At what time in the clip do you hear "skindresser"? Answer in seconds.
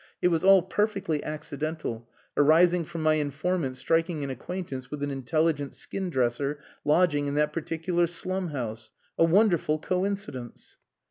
5.75-6.57